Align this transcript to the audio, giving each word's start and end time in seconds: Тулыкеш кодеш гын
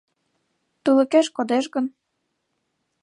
Тулыкеш 0.83 1.27
кодеш 1.35 1.65
гын 1.73 1.85